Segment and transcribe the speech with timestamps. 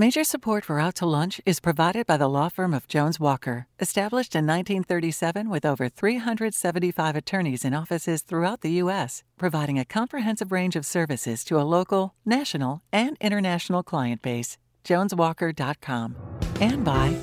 [0.00, 3.66] Major support for Out to Lunch is provided by the law firm of Jones Walker,
[3.80, 10.52] established in 1937 with over 375 attorneys in offices throughout the U.S., providing a comprehensive
[10.52, 14.56] range of services to a local, national, and international client base.
[14.84, 16.16] JonesWalker.com.
[16.62, 17.14] And by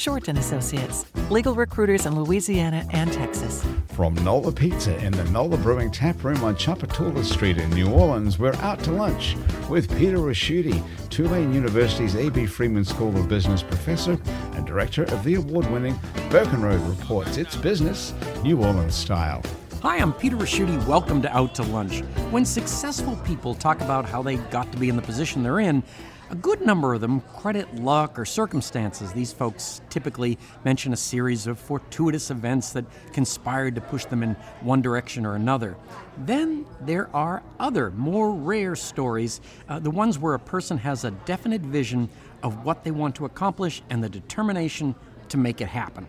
[0.00, 3.62] Shorten Associates, legal recruiters in Louisiana and Texas.
[3.88, 8.38] From Nola Pizza in the Nola Brewing Tap Room on Tchoupitoulas Street in New Orleans,
[8.38, 9.36] we're out to lunch
[9.68, 12.46] with Peter Ricchiuti, Tulane University's A.B.
[12.46, 14.18] Freeman School of Business professor
[14.54, 17.36] and director of the award-winning Burkenroad Reports.
[17.36, 19.42] It's business, New Orleans style.
[19.82, 20.86] Hi, I'm Peter Ricchiuti.
[20.86, 22.00] Welcome to Out to Lunch.
[22.30, 25.82] When successful people talk about how they got to be in the position they're in,
[26.30, 29.12] a good number of them credit luck or circumstances.
[29.12, 34.34] These folks typically mention a series of fortuitous events that conspired to push them in
[34.60, 35.76] one direction or another.
[36.18, 41.10] Then there are other, more rare stories, uh, the ones where a person has a
[41.10, 42.08] definite vision
[42.44, 44.94] of what they want to accomplish and the determination
[45.30, 46.06] to make it happen.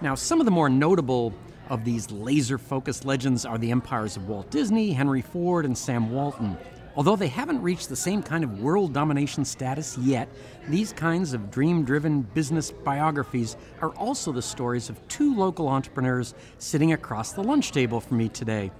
[0.00, 1.34] Now, some of the more notable
[1.68, 6.12] of these laser focused legends are the empires of Walt Disney, Henry Ford, and Sam
[6.12, 6.56] Walton.
[6.96, 10.30] Although they haven't reached the same kind of world domination status yet,
[10.66, 16.32] these kinds of dream driven business biographies are also the stories of two local entrepreneurs
[16.58, 18.70] sitting across the lunch table from me today.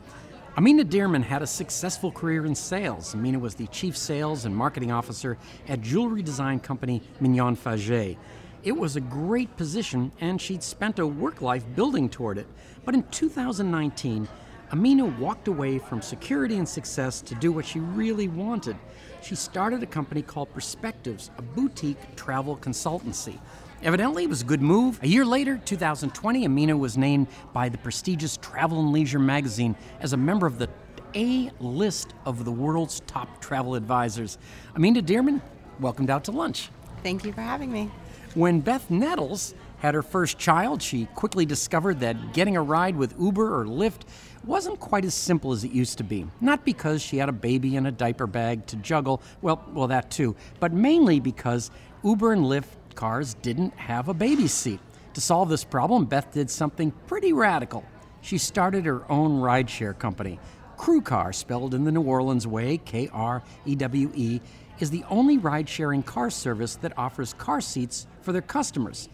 [0.56, 3.14] Amina Dearman had a successful career in sales.
[3.14, 5.37] Amina was the chief sales and marketing officer
[5.69, 8.17] at jewelry design company Mignon Faget.
[8.64, 12.47] It was a great position, and she'd spent a work life building toward it.
[12.87, 14.27] But in 2019,
[14.72, 18.77] Amina walked away from security and success to do what she really wanted.
[19.22, 23.39] She started a company called Perspectives, a boutique travel consultancy.
[23.83, 25.00] Evidently, it was a good move.
[25.05, 30.12] A year later, 2020, Amina was named by the prestigious Travel and Leisure magazine as
[30.12, 30.69] a member of the
[31.14, 34.39] A list of the world's top travel advisors.
[34.75, 35.41] Amina Dearman,
[35.78, 36.70] welcomed out to lunch.
[37.05, 37.91] Thank you for having me.
[38.34, 43.14] When Beth Nettles had her first child, she quickly discovered that getting a ride with
[43.20, 44.02] Uber or Lyft
[44.44, 46.26] wasn't quite as simple as it used to be.
[46.41, 50.10] Not because she had a baby and a diaper bag to juggle, well, well that
[50.10, 51.70] too, but mainly because
[52.04, 54.81] Uber and Lyft cars didn't have a baby seat.
[55.14, 57.84] To solve this problem, Beth did something pretty radical.
[58.20, 60.38] She started her own rideshare company.
[60.76, 64.41] Krewe Car, spelled in the New Orleans way, K R E W E,
[64.78, 69.08] is the only ride sharing car service that offers car seats for their customers.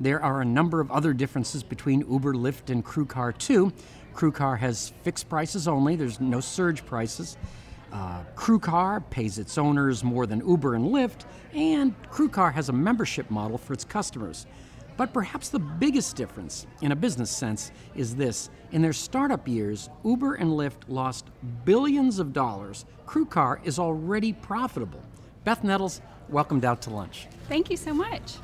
[0.00, 3.72] There are a number of other differences between Uber, Lyft, and KreweCar, too.
[4.14, 7.36] Krewe Car has fixed prices only, there's no surge prices.
[7.92, 12.72] Uh, KreweCar pays its owners more than Uber and Lyft, and Krewe Car has a
[12.72, 14.46] membership model for its customers.
[14.96, 18.50] But perhaps the biggest difference, in a business sense, is this.
[18.70, 21.26] In their startup years, Uber and Lyft lost
[21.64, 22.84] billions of dollars.
[23.06, 25.02] Krewe Car is already profitable.
[25.44, 27.26] Beth Nettles, welcomed out to lunch.
[27.48, 28.36] Thank you so much.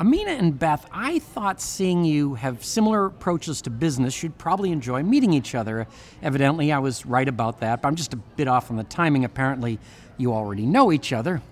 [0.00, 5.02] Amina and Beth, I thought seeing you have similar approaches to business, you'd probably enjoy
[5.02, 5.88] meeting each other.
[6.22, 9.24] Evidently, I was right about that, but I'm just a bit off on the timing.
[9.24, 9.80] Apparently,
[10.16, 11.42] you already know each other,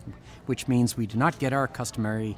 [0.47, 2.37] which means we do not get our customary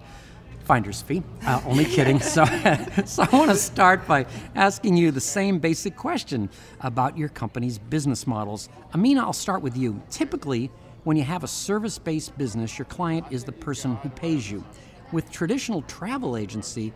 [0.64, 1.22] finder's fee.
[1.46, 2.20] Uh, only kidding.
[2.20, 2.44] so,
[3.04, 6.48] so I want to start by asking you the same basic question
[6.80, 8.70] about your company's business models.
[8.94, 10.00] Amina, I'll start with you.
[10.08, 10.70] Typically,
[11.04, 14.64] when you have a service based business, your client is the person who pays you.
[15.10, 16.92] With traditional travel agency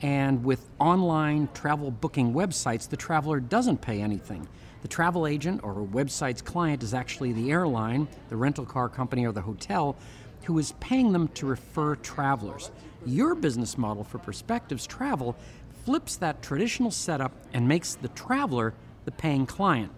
[0.00, 4.46] and with online travel booking websites, the traveler doesn't pay anything.
[4.82, 9.26] The travel agent or a website's client is actually the airline, the rental car company,
[9.26, 9.96] or the hotel
[10.44, 12.70] who is paying them to refer travelers.
[13.04, 15.36] Your business model for Perspectives Travel
[15.84, 18.72] flips that traditional setup and makes the traveler
[19.04, 19.90] the paying client.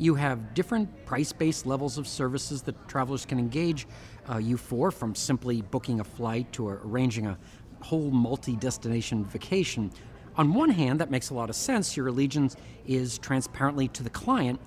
[0.00, 3.86] You have different price based levels of services that travelers can engage
[4.30, 7.36] uh, you for, from simply booking a flight to arranging a
[7.82, 9.92] whole multi destination vacation.
[10.36, 11.98] On one hand, that makes a lot of sense.
[11.98, 12.56] Your allegiance
[12.86, 14.58] is transparently to the client.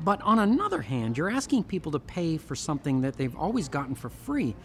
[0.00, 3.94] But on another hand, you're asking people to pay for something that they've always gotten
[3.94, 4.56] for free.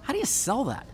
[0.00, 0.86] How do you sell that?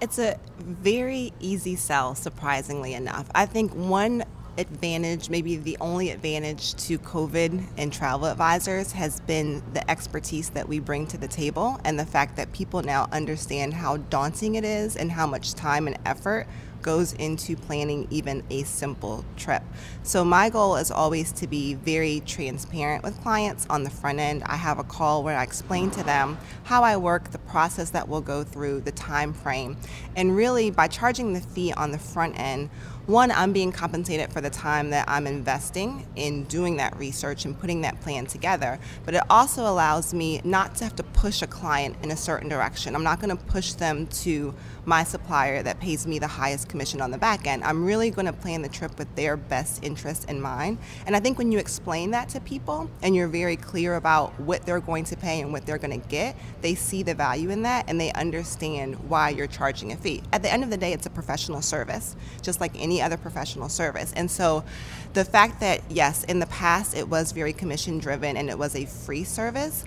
[0.00, 3.28] It's a very easy sell, surprisingly enough.
[3.34, 4.22] I think one
[4.58, 10.68] advantage, maybe the only advantage to COVID and travel advisors has been the expertise that
[10.68, 14.64] we bring to the table and the fact that people now understand how daunting it
[14.64, 16.46] is and how much time and effort
[16.82, 19.62] goes into planning even a simple trip.
[20.02, 24.42] So, my goal is always to be very transparent with clients on the front end.
[24.44, 28.08] I have a call where I explain to them how I work, the process that
[28.08, 29.76] we'll go through, the time frame.
[30.16, 32.70] And really, by charging the fee on the front end,
[33.10, 37.58] one, I'm being compensated for the time that I'm investing in doing that research and
[37.58, 41.46] putting that plan together, but it also allows me not to have to push a
[41.46, 42.94] client in a certain direction.
[42.94, 44.54] I'm not going to push them to
[44.86, 47.64] my supplier that pays me the highest commission on the back end.
[47.64, 50.78] I'm really going to plan the trip with their best interest in mind.
[51.06, 54.64] And I think when you explain that to people and you're very clear about what
[54.64, 57.62] they're going to pay and what they're going to get, they see the value in
[57.62, 60.22] that and they understand why you're charging a fee.
[60.32, 63.68] At the end of the day, it's a professional service, just like any other professional
[63.68, 64.12] service.
[64.14, 64.64] And so
[65.12, 68.74] the fact that, yes, in the past it was very commission driven and it was
[68.76, 69.84] a free service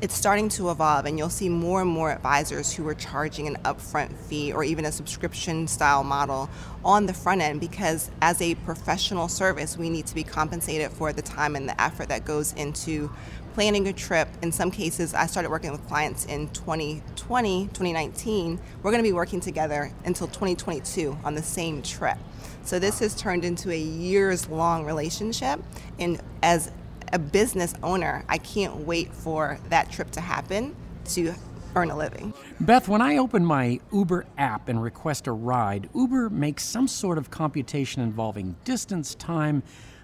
[0.00, 3.56] it's starting to evolve, and you'll see more and more advisors who are charging an
[3.64, 6.48] upfront fee or even a subscription style model
[6.84, 11.12] on the front end because, as a professional service, we need to be compensated for
[11.12, 13.10] the time and the effort that goes into
[13.54, 14.28] planning a trip.
[14.40, 18.60] In some cases, I started working with clients in 2020, 2019.
[18.82, 22.18] We're going to be working together until 2022 on the same trip.
[22.68, 25.58] So, this has turned into a years long relationship.
[25.98, 26.70] And as
[27.14, 30.76] a business owner, I can't wait for that trip to happen
[31.06, 31.32] to
[31.76, 32.34] earn a living.
[32.60, 37.16] Beth, when I open my Uber app and request a ride, Uber makes some sort
[37.16, 39.62] of computation involving distance, time,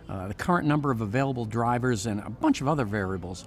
[0.09, 3.45] uh, the current number of available drivers, and a bunch of other variables.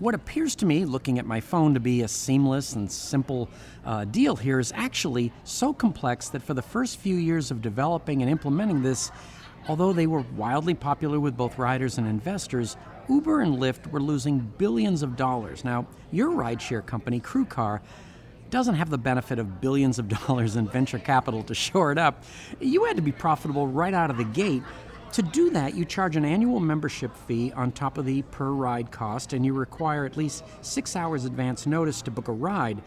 [0.00, 3.48] What appears to me, looking at my phone, to be a seamless and simple
[3.84, 8.22] uh, deal here is actually so complex that for the first few years of developing
[8.22, 9.12] and implementing this,
[9.68, 12.76] Although they were wildly popular with both riders and investors,
[13.08, 15.64] Uber and Lyft were losing billions of dollars.
[15.64, 17.80] Now, your rideshare company, KreweCar,
[18.48, 22.24] doesn't have the benefit of billions of dollars in venture capital to shore it up.
[22.58, 24.62] You had to be profitable right out of the gate.
[25.14, 28.92] To do that, you charge an annual membership fee on top of the per ride
[28.92, 32.80] cost, and you require at least six hours advance notice to book a ride.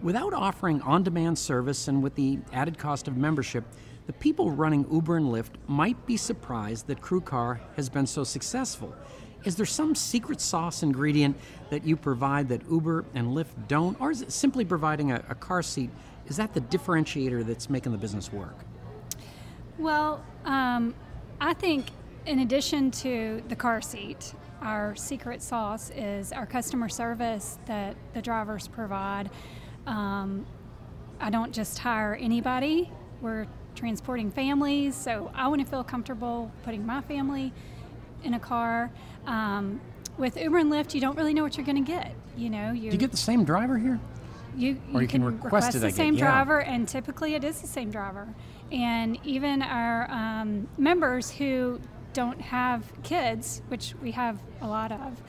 [0.00, 3.64] Without offering on demand service and with the added cost of membership,
[4.06, 8.94] the people running Uber and Lyft might be surprised that KreweCar has been so successful.
[9.44, 11.36] Is there some secret sauce ingredient
[11.68, 14.00] that you provide that Uber and Lyft don't?
[14.00, 15.90] Or is it simply providing a, a car seat?
[16.26, 18.56] Is that the differentiator that's making the business work?
[19.78, 20.94] Well, um,
[21.40, 21.86] I think
[22.24, 28.22] in addition to the car seat, our secret sauce is our customer service that the
[28.22, 29.30] drivers provide.
[29.86, 30.46] Um,
[31.20, 32.90] I don't just hire anybody.
[33.20, 37.52] We're transporting families, so I want to feel comfortable putting my family
[38.24, 38.90] in a car.
[39.26, 39.80] Um,
[40.16, 42.14] with Uber and Lyft, you don't really know what you're going to get.
[42.36, 44.00] You know, you, Do you get the same driver here?
[44.56, 46.24] You, or you, can, can request, request it, the same yeah.
[46.24, 48.26] driver, and typically it is the same driver.
[48.72, 51.80] And even our um, members who
[52.12, 55.22] don't have kids, which we have a lot of,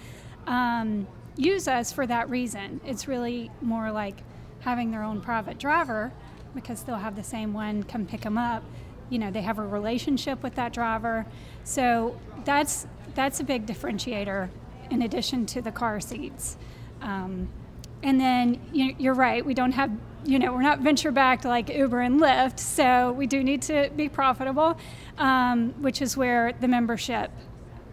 [0.48, 2.82] um, use us for that reason.
[2.86, 4.16] It's really more like
[4.62, 6.12] having their own private driver
[6.56, 8.64] because they'll have the same one come pick them up.
[9.10, 11.26] You know, they have a relationship with that driver.
[11.64, 14.50] So that's that's a big differentiator
[14.90, 16.58] in addition to the car seats.
[17.02, 17.50] Um,
[18.04, 19.92] and then you, you're right, we don't have,
[20.26, 23.90] you know, we're not venture backed like Uber and Lyft, so we do need to
[23.96, 24.78] be profitable,
[25.18, 27.32] um, which is where the membership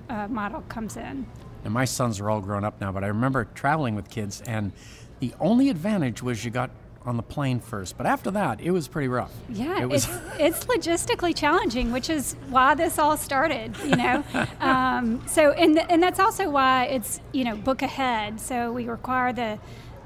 [0.09, 1.27] uh, model comes in.
[1.65, 4.73] And my sons are all grown up now, but I remember traveling with kids, and
[5.21, 6.71] the only advantage was you got
[7.07, 9.33] on the plane first, but after that, it was pretty rough.
[9.49, 10.09] Yeah, it was.
[10.39, 13.77] It's, it's logistically challenging, which is why this all started.
[13.85, 14.25] You know,
[14.61, 18.41] um, so and and that's also why it's you know book ahead.
[18.41, 19.59] So we require the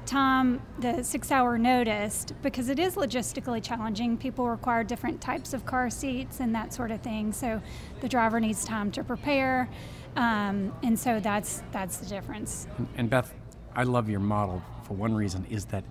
[0.09, 4.17] time, the six-hour notice, because it is logistically challenging.
[4.17, 7.31] People require different types of car seats and that sort of thing.
[7.31, 7.61] So
[8.01, 9.69] the driver needs time to prepare,
[10.15, 12.67] um, and so that's that's the difference.
[12.77, 13.33] And, and Beth,
[13.75, 15.83] I love your model for one reason is that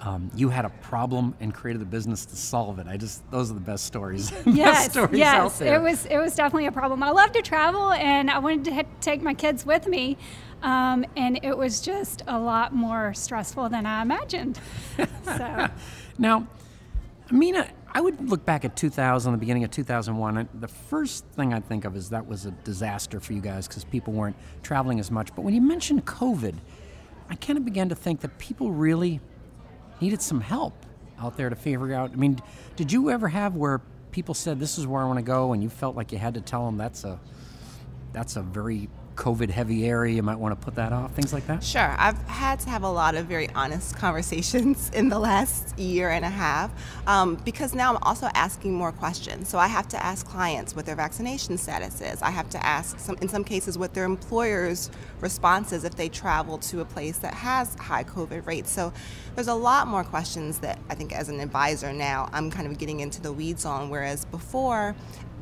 [0.00, 2.86] um, you had a problem and created a business to solve it.
[2.86, 4.32] I just those are the best stories.
[4.46, 7.02] Yes, best stories yes, it was it was definitely a problem.
[7.02, 10.16] I love to travel, and I wanted to take my kids with me,
[10.62, 14.60] um, and it was just a lot more stressful than I imagined.
[15.24, 15.68] so
[16.18, 16.46] now,
[17.30, 20.48] Amina, I would look back at 2000, the beginning of 2001.
[20.54, 23.84] The first thing I think of is that was a disaster for you guys because
[23.84, 25.34] people weren't traveling as much.
[25.34, 26.56] But when you mentioned COVID,
[27.30, 29.20] I kind of began to think that people really
[30.00, 30.74] needed some help
[31.18, 32.12] out there to figure out.
[32.12, 32.40] I mean,
[32.76, 35.62] did you ever have where people said, "This is where I want to go," and
[35.62, 37.20] you felt like you had to tell them that's a
[38.12, 41.46] that's a very COVID heavy area, you might want to put that off, things like
[41.46, 41.62] that?
[41.62, 41.94] Sure.
[41.98, 46.24] I've had to have a lot of very honest conversations in the last year and
[46.24, 46.70] a half
[47.06, 49.48] um, because now I'm also asking more questions.
[49.48, 52.22] So I have to ask clients what their vaccination status is.
[52.22, 54.90] I have to ask, some, in some cases, what their employer's
[55.20, 58.70] response is if they travel to a place that has high COVID rates.
[58.70, 58.92] So
[59.34, 62.78] there's a lot more questions that I think as an advisor now I'm kind of
[62.78, 64.94] getting into the weeds on, whereas before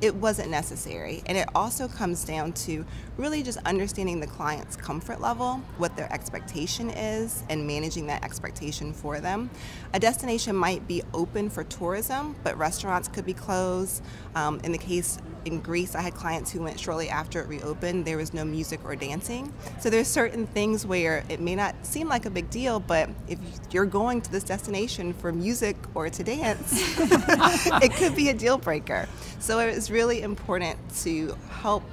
[0.03, 1.23] it wasn't necessary.
[1.27, 2.85] And it also comes down to
[3.17, 8.93] really just understanding the client's comfort level, what their expectation is, and managing that expectation
[8.93, 9.49] for them.
[9.95, 14.03] A destination might be open for tourism, but restaurants could be closed.
[14.35, 18.05] Um, in the case in Greece, I had clients who went shortly after it reopened.
[18.05, 19.53] There was no music or dancing.
[19.81, 23.39] So there's certain things where it may not seem like a big deal, but if
[23.71, 28.59] you're going to this destination for music or to dance, it could be a deal
[28.59, 29.09] breaker.
[29.39, 31.85] So it's really important to help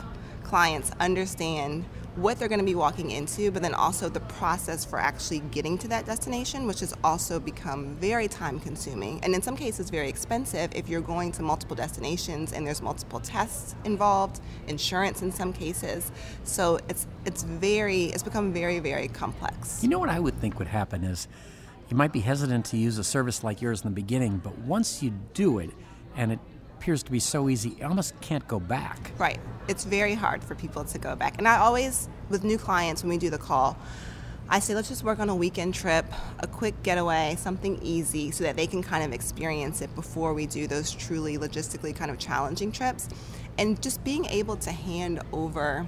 [0.44, 5.00] clients understand what they're going to be walking into, but then also the process for
[5.00, 9.56] actually getting to that destination, which has also become very time consuming and in some
[9.56, 15.22] cases very expensive if you're going to multiple destinations and there's multiple tests involved, insurance
[15.22, 16.12] in some cases.
[16.44, 19.82] So it's it's very it's become very very complex.
[19.84, 21.28] You know what I would think would happen is
[21.90, 25.02] you might be hesitant to use a service like yours in the beginning, but once
[25.02, 25.72] you do it
[26.16, 26.40] and it
[26.80, 29.12] appears to be so easy, you almost can't go back.
[29.18, 29.40] Right.
[29.68, 31.38] It's very hard for people to go back.
[31.38, 33.78] And I always, with new clients, when we do the call,
[34.48, 36.06] I say, let's just work on a weekend trip,
[36.40, 40.46] a quick getaway, something easy, so that they can kind of experience it before we
[40.46, 43.10] do those truly logistically kind of challenging trips.
[43.58, 45.86] And just being able to hand over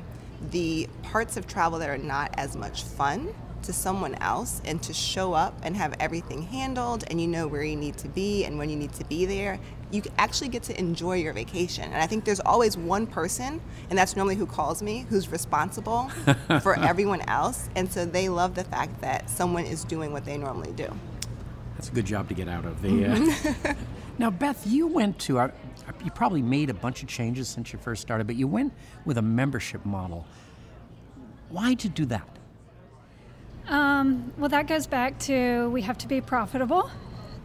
[0.52, 3.34] the parts of travel that are not as much fun
[3.64, 7.64] to someone else and to show up and have everything handled and you know where
[7.64, 9.58] you need to be and when you need to be there,
[9.92, 11.84] you actually get to enjoy your vacation.
[11.86, 16.10] And I think there's always one person, and that's normally who calls me, who's responsible
[16.62, 17.70] for everyone else.
[17.76, 20.88] And so they love the fact that someone is doing what they normally do.
[21.76, 22.82] That's a good job to get out of.
[22.82, 23.06] The,
[23.70, 23.74] uh...
[24.18, 25.50] now, Beth, you went to, uh,
[26.04, 28.74] you probably made a bunch of changes since you first started, but you went
[29.06, 30.26] with a membership model.
[31.50, 32.28] Why did you do that?
[33.68, 36.90] Um, well, that goes back to we have to be profitable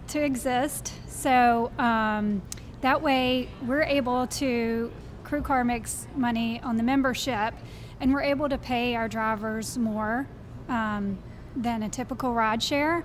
[0.08, 0.92] to exist.
[1.08, 2.42] So um,
[2.80, 4.92] that way we're able to,
[5.25, 7.54] Krewe Car makes money on the membership,
[8.00, 10.28] and we're able to pay our drivers more
[10.68, 11.18] um,
[11.56, 13.04] than a typical ride share.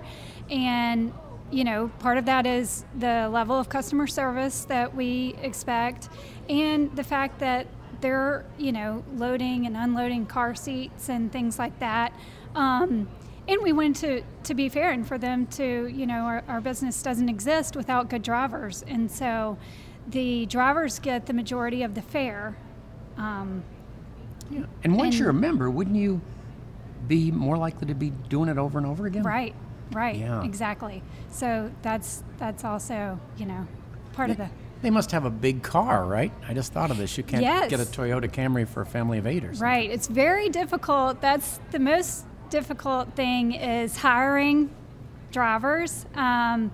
[0.50, 1.12] And
[1.50, 6.08] you know, part of that is the level of customer service that we expect,
[6.48, 7.66] and the fact that
[8.00, 12.12] they're, you know, loading and unloading car seats and things like that.
[12.54, 13.08] Um,
[13.48, 16.60] and we wanted to, to be fair and for them to, you know, our, our
[16.60, 18.82] business doesn't exist without good drivers.
[18.86, 19.58] And so
[20.06, 22.56] the drivers get the majority of the fare.
[23.16, 23.64] Um,
[24.50, 24.64] yeah.
[24.84, 26.20] And once and, you're a member, wouldn't you
[27.08, 29.22] be more likely to be doing it over and over again?
[29.22, 29.54] Right,
[29.92, 30.44] right, yeah.
[30.44, 31.02] exactly.
[31.30, 33.66] So that's that's also, you know,
[34.12, 34.32] part yeah.
[34.32, 34.50] of the
[34.82, 36.32] they must have a big car, right?
[36.46, 37.16] I just thought of this.
[37.16, 37.70] You can't yes.
[37.70, 39.62] get a Toyota Camry for a family of eight or something.
[39.62, 39.88] Right.
[39.88, 41.20] It's very difficult.
[41.20, 44.68] That's the most difficult thing is hiring
[45.32, 46.04] drivers.
[46.14, 46.70] Um,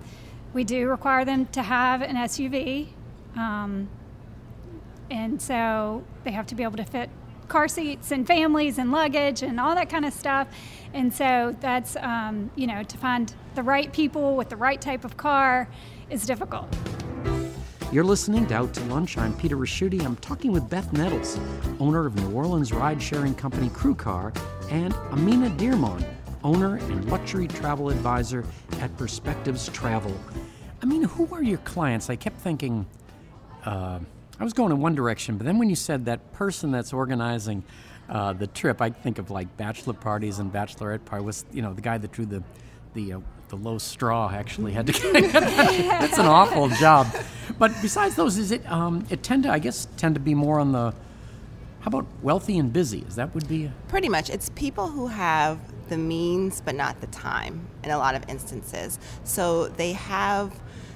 [0.53, 2.89] we do require them to have an SUV,
[3.37, 3.87] um,
[5.09, 7.09] and so they have to be able to fit
[7.47, 10.49] car seats and families and luggage and all that kind of stuff.
[10.93, 15.05] And so that's um, you know to find the right people with the right type
[15.05, 15.69] of car
[16.09, 16.67] is difficult.
[17.91, 19.17] You're listening to Out to Lunch.
[19.17, 20.03] I'm Peter Ricchiuti.
[20.03, 21.39] I'm talking with Beth Nettles,
[21.79, 24.31] owner of New Orleans ride sharing company Krewe Car,
[24.69, 26.03] and Amina Dearman,
[26.43, 28.45] owner and luxury travel advisor
[28.79, 30.15] at Perspectives Travel.
[30.81, 32.09] I mean, who are your clients?
[32.09, 32.85] I kept thinking,
[33.65, 33.99] uh,
[34.39, 37.63] I was going in one direction, but then when you said that person that's organizing
[38.07, 41.25] uh, the trip, I think of like bachelor parties and bachelorette parties.
[41.25, 42.43] was, you know, the guy that drew the
[42.93, 47.07] the uh, the low straw actually had to that's an awful job
[47.57, 50.59] but besides those is it um, it tend to i guess tend to be more
[50.59, 50.93] on the
[51.81, 53.05] how about wealthy and busy?
[53.07, 53.73] Is that would be a...
[53.87, 54.29] pretty much.
[54.29, 55.59] It's people who have
[55.89, 58.99] the means but not the time in a lot of instances.
[59.23, 60.53] So they have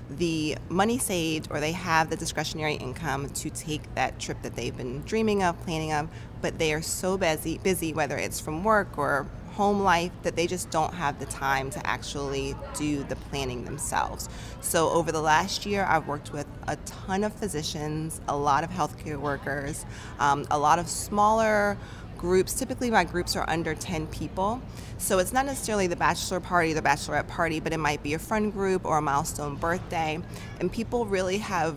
[0.10, 4.76] the money saved or they have the discretionary income to take that trip that they've
[4.76, 6.08] been dreaming of planning of
[6.42, 10.48] but they are so busy busy whether it's from work or home life that they
[10.48, 14.28] just don't have the time to actually do the planning themselves.
[14.62, 18.72] So, over the last year, I've worked with a ton of physicians, a lot of
[18.72, 19.86] healthcare workers,
[20.20, 21.78] um, a lot of smaller
[22.24, 22.54] groups.
[22.54, 24.62] Typically, my groups are under 10 people.
[24.98, 28.20] So, it's not necessarily the bachelor party, the bachelorette party, but it might be a
[28.20, 30.20] friend group or a milestone birthday.
[30.62, 31.76] And people really have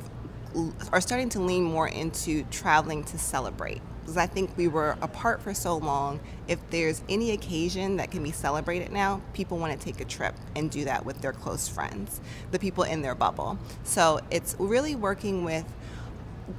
[0.92, 5.42] are starting to lean more into traveling to celebrate because I think we were apart
[5.42, 6.20] for so long.
[6.46, 10.36] If there's any occasion that can be celebrated now, people want to take a trip
[10.54, 12.20] and do that with their close friends,
[12.52, 13.58] the people in their bubble.
[13.82, 15.64] So it's really working with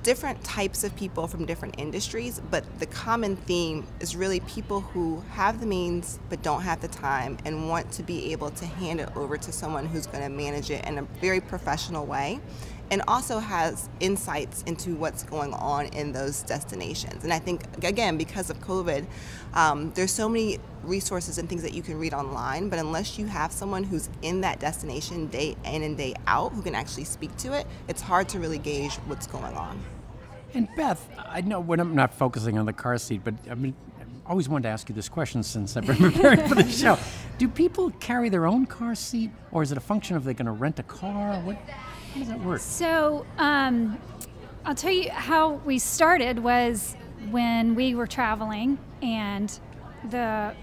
[0.04, 5.24] different types of people from different industries, but the common theme is really people who
[5.32, 9.00] have the means but don't have the time and want to be able to hand
[9.00, 12.40] it over to someone who's going to manage it in a very professional way
[12.92, 17.24] and also has insights into what's going on in those destinations.
[17.24, 19.06] And I think, again, because of COVID,
[19.54, 23.26] um, there's so many resources and things that you can read online, but unless you
[23.26, 27.36] have someone who's in that destination day in and day out who can actually speak
[27.38, 29.80] to it, it's hard to really gauge what's going on.
[30.54, 33.76] And Beth, I know when I'm not focusing on the car seat, but I mean,
[34.26, 36.98] I always wanted to ask you this question since I've been preparing for the show.
[37.38, 40.48] Do people carry their own car seat, or is it a function of they're going
[40.48, 41.40] to rent a car?
[41.42, 41.58] What,
[42.18, 42.60] how does that work?
[42.62, 43.98] So, um,
[44.66, 46.96] I'll tell you how we started was
[47.30, 49.58] when we were traveling and
[50.10, 50.54] the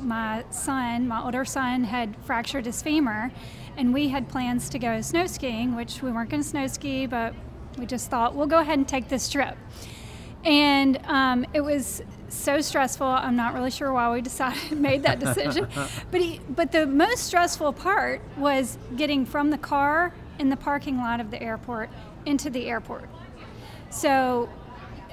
[0.00, 3.30] my son, my older son, had fractured his femur,
[3.76, 7.04] and we had plans to go snow skiing, which we weren't going to snow ski,
[7.04, 7.34] but
[7.76, 9.58] we just thought we'll go ahead and take this trip.
[10.42, 12.00] And um, it was
[12.30, 13.06] so stressful.
[13.06, 15.68] I'm not really sure why we decided made that decision,
[16.10, 20.96] but he, but the most stressful part was getting from the car in the parking
[20.96, 21.90] lot of the airport
[22.24, 23.08] into the airport.
[23.90, 24.48] So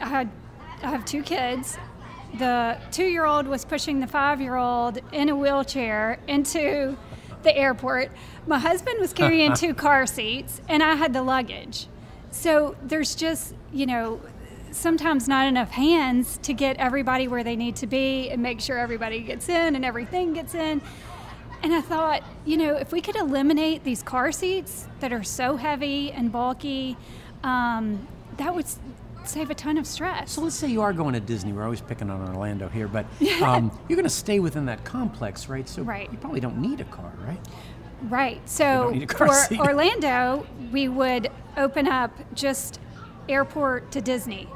[0.02, 0.32] I had
[0.82, 1.78] I have two kids.
[2.38, 6.98] The two-year-old was pushing the five-year-old in a wheelchair into
[7.44, 8.12] the airport.
[8.46, 11.88] My husband was carrying two car seats, and I had the luggage.
[12.32, 14.22] So there's just you know
[14.72, 18.78] sometimes not enough hands to get everybody where they need to be and make sure
[18.78, 20.82] everybody gets in and everything gets in.
[21.64, 25.58] And I thought, you know, if we could eliminate these car seats that are so
[25.58, 26.98] heavy and bulky,
[27.44, 28.66] um, that would
[29.26, 30.32] save a ton of stress.
[30.32, 31.54] So let's say you are going to Disney.
[31.54, 33.06] We're always picking on Orlando here, but
[33.42, 35.68] um, you're going to stay within that complex, right?
[35.68, 36.12] So right.
[36.12, 37.40] you probably don't need a car, right?
[38.04, 38.48] Right.
[38.48, 39.60] So for seat.
[39.60, 42.80] Orlando, we would open up just
[43.28, 44.48] airport to Disney.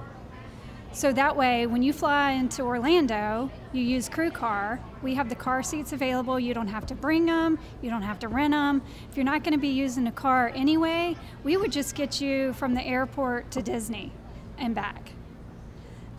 [0.93, 4.79] So that way, when you fly into Orlando, you use Krewe Car.
[5.01, 6.39] We have the car seats available.
[6.39, 8.81] You don't have to bring them, you don't have to rent them.
[9.09, 12.53] If you're not going to be using a car anyway, we would just get you
[12.53, 14.11] from the airport to Disney
[14.57, 15.11] and back.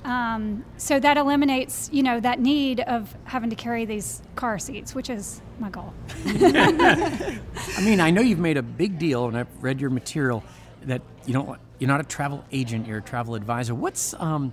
[0.04, 4.94] Um, so that eliminates, you know, that need of having to carry these car seats,
[4.94, 5.94] which is my goal.
[6.26, 7.38] I
[7.82, 10.42] mean, I know you've made a big deal, and I've read your material
[10.86, 13.74] that you don't you're not a travel agent, you're a travel advisor.
[13.74, 14.52] What's um,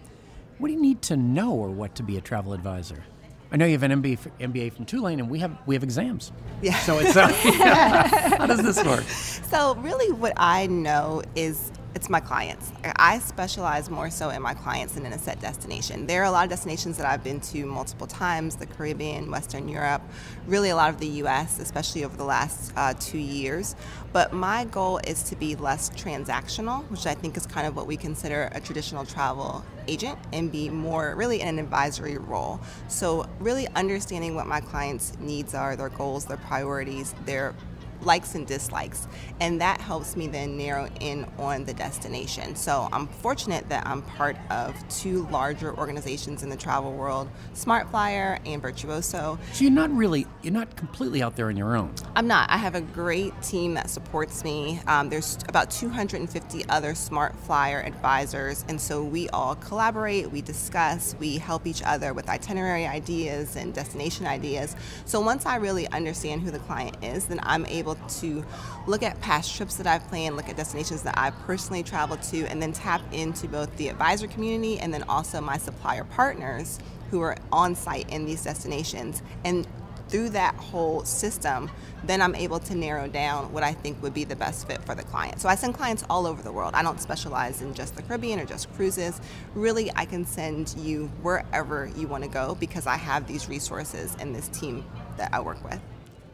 [0.60, 3.04] what do you need to know or what to be a travel advisor?
[3.52, 6.32] I know you have an MBA, MBA from Tulane, and we have we have exams.
[6.62, 6.78] Yeah.
[6.82, 7.28] So it's uh,
[8.38, 9.06] how does this work?
[9.06, 12.72] So really, what I know is it's my clients.
[12.96, 16.06] I specialize more so in my clients than in a set destination.
[16.06, 19.68] There are a lot of destinations that I've been to multiple times the Caribbean, Western
[19.68, 20.02] Europe,
[20.46, 23.76] really a lot of the US, especially over the last uh, two years.
[24.14, 27.88] But my goal is to be less transactional, which I think is kind of what
[27.88, 32.60] we consider a traditional travel agent, and be more really in an advisory role.
[32.88, 37.56] So, really understanding what my clients' needs are, their goals, their priorities, their
[38.02, 39.08] likes and dislikes,
[39.40, 42.56] and that helps me then narrow in on the destination.
[42.56, 47.90] So I'm fortunate that I'm part of two larger organizations in the travel world, Smart
[47.90, 49.38] Flyer and Virtuoso.
[49.54, 51.94] So you're not really, you're not completely out there on your own.
[52.16, 52.50] I'm not.
[52.50, 54.82] I have a great team that supports me.
[54.88, 61.16] Um, there's about 250 other Smart Flyer advisors, and so we all collaborate, we discuss,
[61.20, 64.76] we help each other with itinerary ideas and destination ideas.
[65.06, 68.46] So once I really understand who the client is, then I'm able able to
[68.88, 72.46] look at past trips that I've planned, look at destinations that I've personally traveled to,
[72.46, 76.80] and then tap into both the advisor community and then also my supplier partners
[77.12, 79.22] who are on site in these destinations.
[79.44, 79.68] And
[80.10, 81.70] through that whole system,
[82.04, 84.96] then I'm able to narrow down what I think would be the best fit for
[84.96, 85.40] the client.
[85.40, 86.74] So I send clients all over the world.
[86.74, 89.22] I don't specialize in just the Caribbean or just cruises.
[89.54, 94.16] Really, I can send you wherever you want to go because I have these resources
[94.20, 94.84] and this team
[95.18, 95.80] that I work with.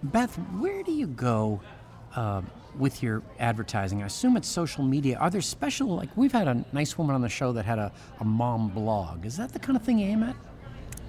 [0.03, 1.61] Beth, where do you go
[2.15, 2.41] uh,
[2.77, 4.03] with your advertising?
[4.03, 5.17] I assume it's social media.
[5.17, 7.91] Are there special, like we've had a nice woman on the show that had a,
[8.19, 9.25] a mom blog.
[9.25, 10.35] Is that the kind of thing you aim at?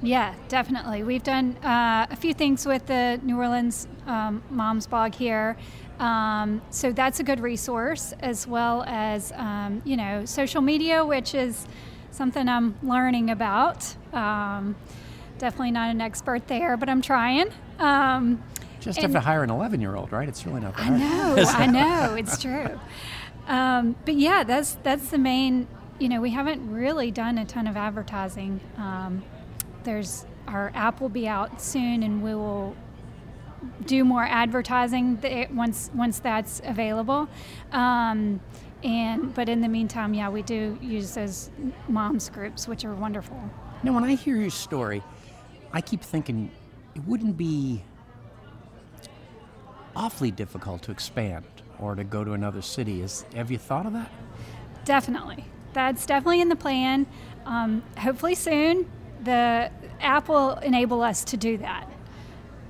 [0.03, 1.03] Yeah, definitely.
[1.03, 5.57] We've done uh, a few things with the New Orleans um, Moms blog here.
[5.99, 11.35] Um, so that's a good resource, as well as, um, you know, social media, which
[11.35, 11.67] is
[12.11, 13.97] something I'm learning about.
[14.13, 14.77] Um,
[15.39, 17.51] definitely not an expert there, but I'm trying.
[18.87, 20.29] Just and have to hire an 11 year old, right?
[20.29, 21.67] It's really not that I know, I
[22.11, 22.81] know, it's true.
[23.47, 25.69] Um, but yeah, that's that's the main
[25.99, 28.61] you know, we haven't really done a ton of advertising.
[28.77, 29.23] Um,
[29.85, 32.77] there's our app will be out soon, and we will
[33.87, 35.19] do more advertising
[35.53, 37.29] once once that's available.
[37.73, 38.41] Um,
[38.83, 41.51] and but in the meantime, yeah, we do use those
[41.89, 43.41] moms groups, which are wonderful.
[43.83, 45.03] Now, when I hear your story,
[45.73, 46.51] I keep thinking
[46.95, 47.83] it wouldn't be
[49.97, 51.45] awfully difficult to expand
[51.81, 53.03] or to go to another city.
[53.03, 54.13] Is have you thought of that?
[54.85, 57.07] Definitely, that's definitely in the plan.
[57.45, 58.89] Um, hopefully soon,
[59.25, 61.91] the app will enable us to do that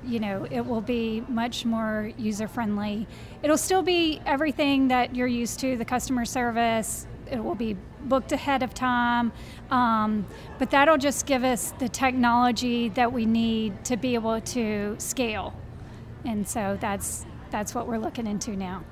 [0.07, 3.07] you know, it will be much more user friendly.
[3.43, 7.07] It'll still be everything that you're used to the customer service.
[7.31, 9.33] It will be booked ahead of time,
[9.71, 10.25] um,
[10.61, 15.53] but that'll just give us the technology that we need to be able to scale,
[16.27, 18.85] and so that's that's what we're looking into now.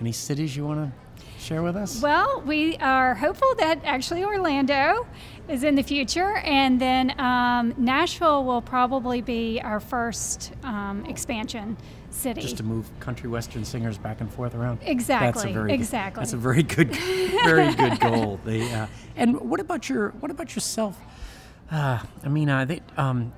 [0.00, 2.00] Any cities you want to share with us?
[2.00, 5.06] Well, we are hopeful that actually Orlando
[5.48, 11.76] is in the future, and then um, Nashville will probably be our first um, expansion
[12.10, 12.42] city.
[12.42, 14.78] Just to move country western singers back and forth around.
[14.82, 15.42] Exactly.
[15.42, 16.20] That's a very exactly.
[16.20, 16.94] Good, that's a very good,
[17.44, 18.38] very good goal.
[18.44, 20.96] They, uh, and what about your what about yourself?
[21.70, 23.32] Uh, I mean, uh, they, um,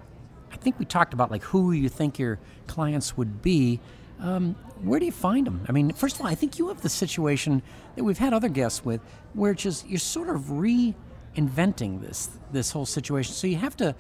[0.61, 3.81] think we talked about like who you think your clients would be.
[4.21, 5.65] Um, where do you find them?
[5.69, 7.63] I mean, first of all, I think you have the situation
[7.97, 9.01] that we've had other guests with,
[9.35, 13.35] where it's just you're sort of reinventing this this whole situation.
[13.35, 13.95] So you have to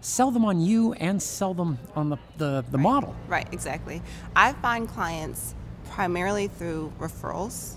[0.00, 2.82] sell them on you and sell them on the the, the right.
[2.82, 3.16] model.
[3.28, 4.02] Right, exactly.
[4.34, 5.54] I find clients
[5.90, 7.74] primarily through referrals,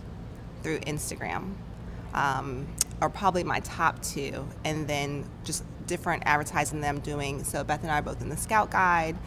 [0.62, 1.54] through Instagram,
[2.14, 2.68] um,
[3.02, 7.44] are probably my top two, and then just different advertising them doing.
[7.44, 9.18] So Beth and I are both in the Scout Guide.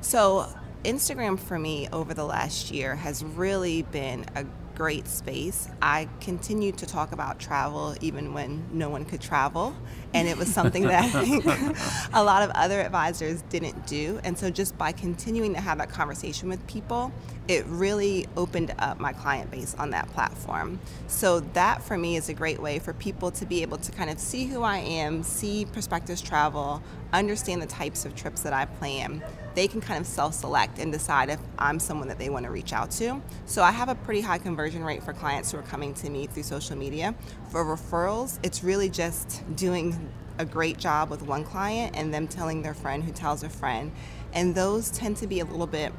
[0.00, 0.46] So
[0.84, 4.44] Instagram for me over the last year has really been a
[4.78, 5.68] great space.
[5.82, 9.74] I continued to talk about travel even when no one could travel.
[10.14, 11.44] And it was something that I think
[12.14, 14.20] a lot of other advisors didn't do.
[14.22, 17.12] And so, just by continuing to have that conversation with people,
[17.48, 20.78] it really opened up my client base on that platform.
[21.08, 24.08] So, that for me is a great way for people to be able to kind
[24.08, 26.80] of see who I am, see Perspectives Travel,
[27.12, 29.22] understand the types of trips that I plan
[29.54, 32.50] they can kind of self select and decide if I'm someone that they want to
[32.50, 33.20] reach out to.
[33.46, 36.26] So I have a pretty high conversion rate for clients who are coming to me
[36.26, 37.14] through social media.
[37.50, 42.62] For referrals, it's really just doing a great job with one client and them telling
[42.62, 43.92] their friend who tells a friend.
[44.32, 45.92] And those tend to be a little bit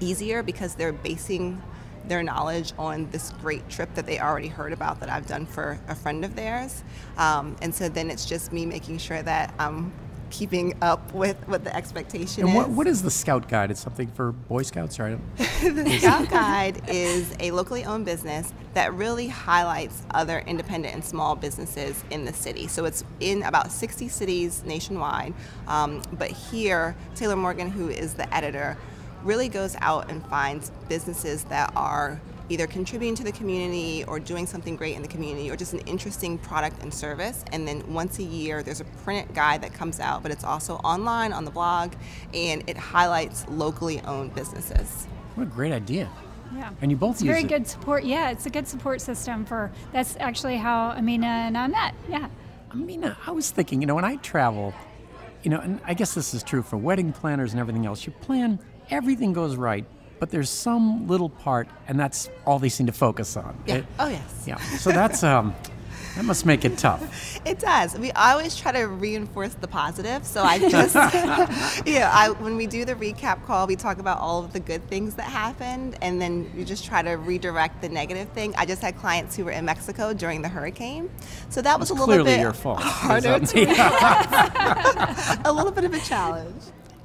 [0.00, 1.60] easier because they're basing
[2.06, 5.78] their knowledge on this great trip that they already heard about that I've done for
[5.88, 6.84] a friend of theirs.
[7.16, 9.92] Um, and so then it's just me making sure that I'm
[10.34, 12.56] keeping up with what the expectation and is.
[12.56, 13.70] What, what is the Scout Guide?
[13.70, 15.16] It's something for Boy Scouts, right?
[15.36, 21.36] the Scout Guide is a locally owned business that really highlights other independent and small
[21.36, 22.66] businesses in the city.
[22.66, 25.34] So it's in about 60 cities nationwide.
[25.68, 28.76] Um, but here, Taylor Morgan, who is the editor,
[29.22, 34.46] really goes out and finds businesses that are either contributing to the community or doing
[34.46, 37.44] something great in the community or just an interesting product and service.
[37.52, 40.76] And then once a year, there's a print guide that comes out, but it's also
[40.76, 41.94] online on the blog
[42.32, 45.06] and it highlights locally owned businesses.
[45.34, 46.10] What a great idea.
[46.54, 46.70] Yeah.
[46.82, 47.48] And you both it's use very it.
[47.48, 48.04] good support.
[48.04, 51.94] Yeah, it's a good support system for that's actually how Amina and I met.
[52.08, 52.28] Yeah.
[52.72, 54.74] Amina, I was thinking, you know, when I travel,
[55.42, 58.12] you know, and I guess this is true for wedding planners and everything else, you
[58.12, 58.58] plan,
[58.90, 59.84] everything goes right,
[60.24, 63.54] but there's some little part, and that's all they seem to focus on.
[63.66, 63.74] Yeah.
[63.74, 64.44] It, oh yes.
[64.46, 64.56] Yeah.
[64.56, 65.54] So that's um,
[66.16, 67.02] that must make it tough.
[67.44, 67.98] It does.
[67.98, 70.24] We always try to reinforce the positive.
[70.24, 70.94] So I just,
[71.86, 74.88] yeah, I when we do the recap call, we talk about all of the good
[74.88, 78.54] things that happened, and then we just try to redirect the negative thing.
[78.56, 81.10] I just had clients who were in Mexico during the hurricane,
[81.50, 82.80] so that was a little clearly bit your fault.
[82.80, 83.60] harder to
[85.44, 86.62] a little bit of a challenge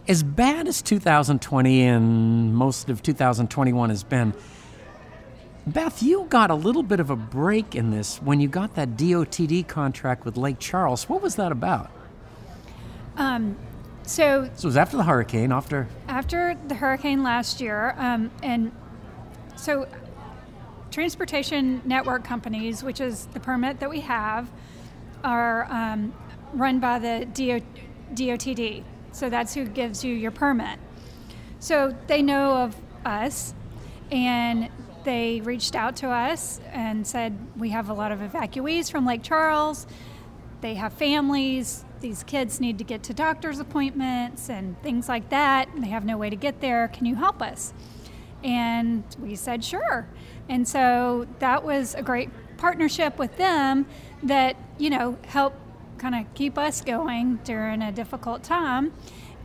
[0.09, 4.33] as bad as 2020 and most of 2021 has been,
[5.67, 8.97] Beth, you got a little bit of a break in this when you got that
[8.97, 11.07] DOTD contract with Lake Charles.
[11.07, 11.91] What was that about?
[13.17, 13.55] Um,
[14.01, 18.71] so, so it was after the hurricane, after after the hurricane last year, um, and
[19.55, 19.87] so
[20.89, 24.49] transportation network companies, which is the permit that we have,
[25.23, 26.13] are um,
[26.53, 27.27] run by the
[28.15, 28.83] DOTD.
[29.19, 30.79] So that's who gives you your permit.
[31.59, 33.53] So they know of us
[34.11, 34.69] and
[35.03, 39.21] they reached out to us and said, We have a lot of evacuees from Lake
[39.21, 39.87] Charles.
[40.61, 41.83] They have families.
[41.99, 45.67] These kids need to get to doctor's appointments and things like that.
[45.75, 46.87] They have no way to get there.
[46.87, 47.73] Can you help us?
[48.41, 50.07] And we said, Sure.
[50.47, 53.85] And so that was a great partnership with them
[54.23, 55.53] that you know help
[55.99, 58.91] kind of keep us going during a difficult time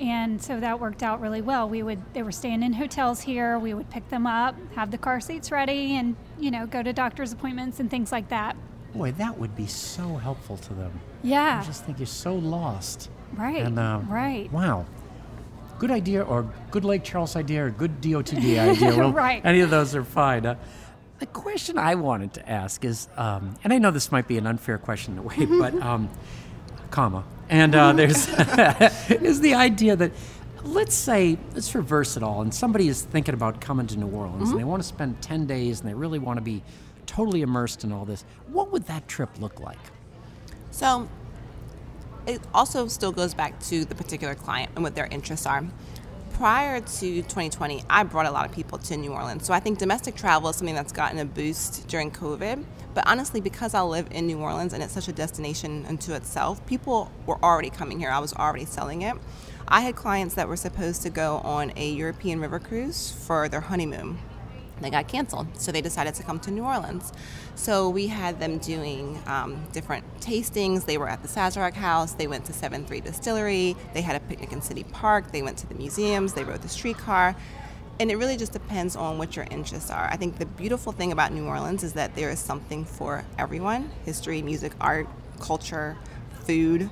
[0.00, 3.58] and so that worked out really well we would they were staying in hotels here
[3.58, 6.92] we would pick them up have the car seats ready and you know go to
[6.92, 8.56] doctor's appointments and things like that
[8.92, 11.00] Boy, that would be so helpful to them.
[11.24, 13.10] yeah I just think you're so lost.
[13.34, 14.86] right And, uh, right Wow.
[15.80, 18.96] Good idea, or good Lake Charles idea, or good DOTD idea.
[18.96, 19.44] Well, Right.
[19.44, 20.46] Any of those are fine.
[20.46, 20.54] Uh,
[21.18, 24.46] the question I wanted to ask is, um, and I know this might be an
[24.46, 26.08] unfair question in a way, but um,
[26.94, 28.28] comma, and uh, there's
[29.10, 30.12] is the idea that
[30.62, 34.50] let's say let's reverse it all, and somebody is thinking about coming to New Orleans,
[34.50, 36.62] and they want to spend ten days, and they really want to be
[37.06, 38.24] totally immersed in all this.
[38.48, 39.78] What would that trip look like?
[40.70, 41.08] So
[42.26, 45.64] it also still goes back to the particular client and what their interests are.
[46.34, 49.46] Prior to 2020, I brought a lot of people to New Orleans.
[49.46, 52.64] So I think domestic travel is something that's gotten a boost during COVID.
[52.92, 56.66] But honestly, because I live in New Orleans and it's such a destination unto itself,
[56.66, 58.10] people were already coming here.
[58.10, 59.14] I was already selling it.
[59.68, 63.60] I had clients that were supposed to go on a European river cruise for their
[63.60, 64.18] honeymoon
[64.80, 65.46] they got canceled.
[65.60, 67.12] So they decided to come to New Orleans.
[67.54, 70.84] So we had them doing um, different tastings.
[70.84, 72.14] They were at the Sazerac House.
[72.14, 73.76] They went to 7-3 Distillery.
[73.92, 75.32] They had a picnic in City Park.
[75.32, 76.34] They went to the museums.
[76.34, 77.36] They rode the streetcar.
[78.00, 80.08] And it really just depends on what your interests are.
[80.10, 83.90] I think the beautiful thing about New Orleans is that there is something for everyone
[84.04, 85.06] history, music, art,
[85.38, 85.96] culture,
[86.40, 86.90] food.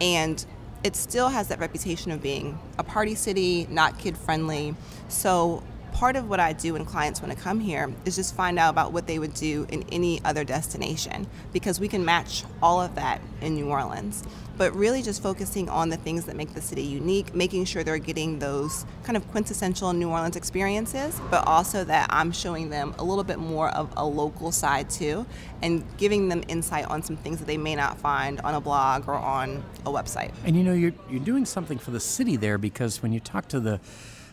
[0.00, 0.44] And
[0.84, 4.74] it still has that reputation of being a party city, not kid friendly.
[5.08, 5.62] So
[6.02, 8.70] part of what I do when clients want to come here is just find out
[8.70, 12.96] about what they would do in any other destination because we can match all of
[12.96, 14.24] that in New Orleans.
[14.58, 17.98] But really just focusing on the things that make the city unique, making sure they're
[17.98, 23.04] getting those kind of quintessential New Orleans experiences, but also that I'm showing them a
[23.04, 25.24] little bit more of a local side too
[25.62, 29.06] and giving them insight on some things that they may not find on a blog
[29.06, 30.32] or on a website.
[30.44, 33.46] And you know, you're, you're doing something for the city there because when you talk
[33.50, 33.80] to the,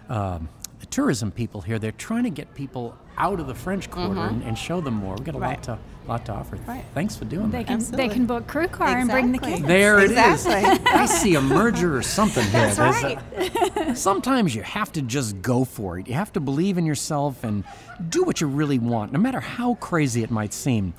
[0.10, 0.50] um,
[0.80, 4.14] the tourism people here, they're trying to get people out of the French mm-hmm.
[4.14, 5.16] Quarter and, and show them more.
[5.16, 6.58] We've got a lot to lot to offer.
[6.68, 6.84] Right.
[6.94, 7.68] Thanks for doing they that.
[7.68, 8.08] can Absolutely.
[8.08, 10.46] they can book Krewe Car and bring the kids There it is.
[10.48, 12.74] I see a merger or something here.
[12.74, 16.08] That's There's a- sometimes you have to just go for it.
[16.08, 17.64] You have to believe in yourself and
[18.10, 20.94] do what you really want, no matter how crazy it might seem.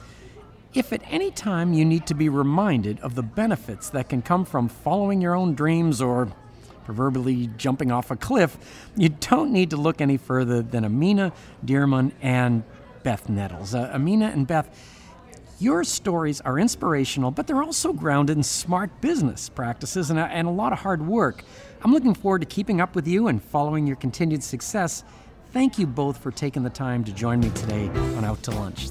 [0.73, 4.45] If at any time you need to be reminded of the benefits that can come
[4.45, 6.31] from following your own dreams or
[6.91, 8.59] proverbially jumping off a cliff,
[8.97, 11.33] you don't need to look any further than Amina
[11.65, 12.65] Dearman and
[13.05, 13.77] Beth Nettles.
[13.77, 14.69] Uh, Amina and Beth,
[15.61, 20.49] your stories are inspirational, but they're also grounded in smart business practices and a, and
[20.49, 21.45] a lot of hard work.
[21.83, 25.05] I'm looking forward to keeping up with you and following your continued success.
[25.53, 28.89] Thank you both for taking the time to join me today on Out to Lunch.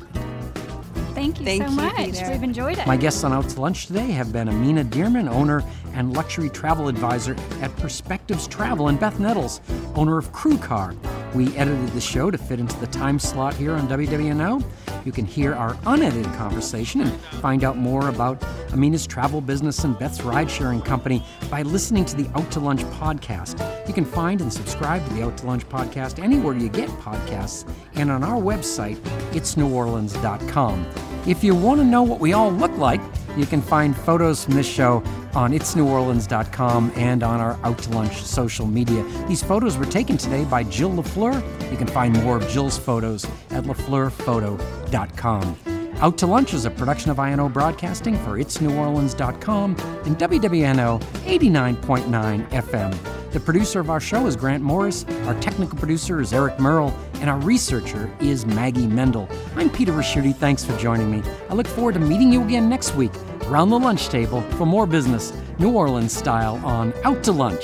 [1.19, 2.29] Thank you Thank so you, much Peter.
[2.31, 5.65] we've enjoyed it My guests on Out to Lunch today have been Amina Dearman, owner
[5.93, 9.59] and luxury travel advisor at Perspectives Travel, and Beth Nettles,
[9.95, 10.95] owner of Krewe Car.
[11.35, 14.63] We edited the show to fit into the time slot here on WWNO.
[15.05, 19.99] You can hear our unedited conversation and find out more about Amina's travel business and
[19.99, 23.59] Beth's ride sharing company by listening to the Out to Lunch podcast.
[23.87, 27.69] You can find and subscribe to the Out to Lunch podcast anywhere you get podcasts
[27.95, 28.97] and on our website,
[29.31, 31.08] itsneworleans.com.
[31.27, 33.01] If you want to know what we all look like,
[33.37, 35.03] you can find photos from this show
[35.33, 39.03] on itsneworleans.com and on our Out to Lunch social media.
[39.27, 41.71] These photos were taken today by Jill LaFleur.
[41.71, 45.57] You can find more of Jill's photos at lafleurphoto.com.
[46.01, 53.18] Out to Lunch is a production of INO Broadcasting for itsneworleans.com and WWNO 89.9 FM.
[53.31, 57.29] The producer of our show is Grant Morris, our technical producer is Eric Merle, and
[57.29, 59.29] our researcher is Maggie Mendel.
[59.55, 60.35] I'm Peter Ricchiuti.
[60.35, 61.21] Thanks for joining me.
[61.47, 63.11] I look forward to meeting you again next week
[63.45, 67.63] around the lunch table for more business, New Orleans style, on Out to Lunch.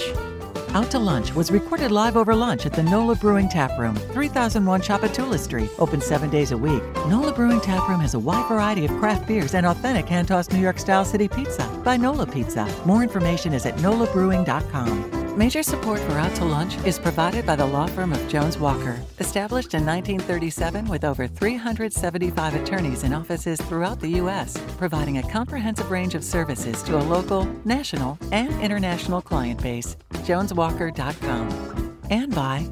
[0.75, 4.81] Out to Lunch was recorded live over lunch at the NOLA Brewing Tap Room, 3001
[4.81, 6.83] Tchoupitoulas Street, open seven days a week.
[7.07, 10.53] NOLA Brewing Tap Room has a wide variety of craft beers and authentic hand tossed
[10.53, 12.71] New York style city pizza by NOLA Pizza.
[12.85, 15.24] More information is at nolabrewing.com.
[15.35, 18.97] Major support for Out to Lunch is provided by the law firm of Jones Walker,
[19.19, 25.91] established in 1937 with over 375 attorneys in offices throughout the U.S., providing a comprehensive
[25.91, 29.97] range of services to a local, national, and international client base.
[30.23, 31.99] JonesWalker.com.
[32.09, 32.65] And by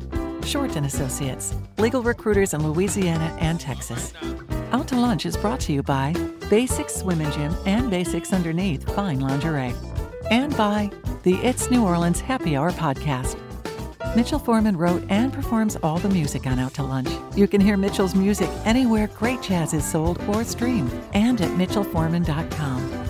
[0.45, 4.13] Shorten Associates, legal recruiters in Louisiana and Texas.
[4.71, 6.13] Out to Lunch is brought to you by
[6.49, 9.75] Basics Swim and Gym and Basics Underneath Fine Lingerie.
[10.29, 10.91] And by
[11.23, 13.37] the It's New Orleans Happy Hour podcast.
[14.15, 17.09] Mitchell Foreman wrote and performs all the music on Out to Lunch.
[17.35, 23.02] You can hear Mitchell's music anywhere great jazz is sold or streamed and at mitchellforeman.com.